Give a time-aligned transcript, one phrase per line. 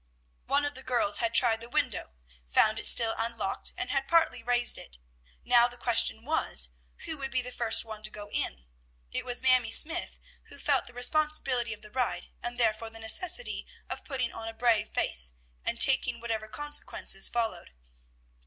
[0.47, 2.13] One of the girls had tried the window,
[2.47, 4.97] found it still unlocked, and had partly raised it.
[5.45, 6.71] Now the question was,
[7.05, 8.65] who would be the first one to go in?
[9.11, 13.67] It was Mamie Smythe who felt the responsibility of the ride, and therefore the necessity
[13.91, 15.33] of putting on a brave face,
[15.63, 17.69] and taking whatever consequences followed.